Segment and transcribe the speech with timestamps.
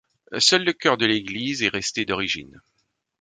[0.39, 2.59] Seul le chœur de l'église est resté d'origine.